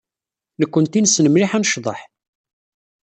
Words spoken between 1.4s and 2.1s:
ad necḍeḥ.